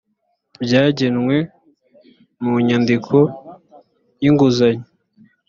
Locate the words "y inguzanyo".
4.23-4.85